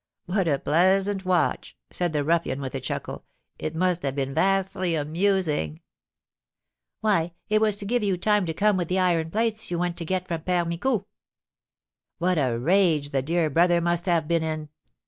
"What 0.25 0.47
a 0.47 0.57
pleasant 0.57 1.25
watch!" 1.25 1.77
said 1.91 2.11
the 2.11 2.23
ruffian, 2.23 2.59
with 2.59 2.73
a 2.73 2.79
chuckle; 2.79 3.23
"it 3.59 3.75
must 3.75 4.01
have 4.01 4.15
been 4.15 4.33
vastly 4.33 4.95
amusing!" 4.95 5.79
"Why, 7.01 7.33
it 7.49 7.61
was 7.61 7.77
to 7.77 7.85
give 7.85 8.01
you 8.01 8.17
time 8.17 8.47
to 8.47 8.53
come 8.55 8.77
with 8.77 8.87
the 8.87 8.97
iron 8.97 9.29
plates 9.29 9.69
you 9.69 9.77
went 9.77 9.97
to 9.97 10.05
get 10.05 10.27
from 10.27 10.41
Père 10.41 10.67
Micou." 10.67 11.05
"What 12.17 12.39
a 12.39 12.57
rage 12.57 13.11
the 13.11 13.21
dear 13.21 13.47
brother 13.51 13.79
must 13.79 14.07
have 14.07 14.27
been 14.27 14.41
in!" 14.41 14.69